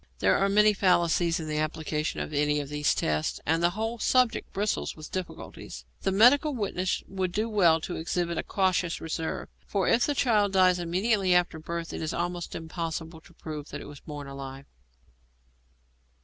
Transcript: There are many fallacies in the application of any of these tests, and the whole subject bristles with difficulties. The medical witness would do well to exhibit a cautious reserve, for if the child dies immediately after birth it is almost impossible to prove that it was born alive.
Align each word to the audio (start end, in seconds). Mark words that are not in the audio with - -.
There 0.17 0.35
are 0.35 0.49
many 0.49 0.73
fallacies 0.73 1.39
in 1.39 1.47
the 1.47 1.59
application 1.59 2.21
of 2.21 2.33
any 2.33 2.59
of 2.59 2.69
these 2.69 2.95
tests, 2.95 3.39
and 3.45 3.61
the 3.61 3.69
whole 3.77 3.99
subject 3.99 4.51
bristles 4.51 4.95
with 4.95 5.11
difficulties. 5.11 5.85
The 6.01 6.11
medical 6.11 6.55
witness 6.55 7.03
would 7.07 7.31
do 7.31 7.47
well 7.47 7.79
to 7.81 7.97
exhibit 7.97 8.39
a 8.39 8.41
cautious 8.41 8.99
reserve, 8.99 9.47
for 9.67 9.87
if 9.87 10.07
the 10.07 10.15
child 10.15 10.53
dies 10.53 10.79
immediately 10.79 11.35
after 11.35 11.59
birth 11.59 11.93
it 11.93 12.01
is 12.01 12.15
almost 12.15 12.55
impossible 12.55 13.21
to 13.21 13.33
prove 13.35 13.69
that 13.69 13.79
it 13.79 13.85
was 13.87 13.99
born 13.99 14.25
alive. 14.25 14.65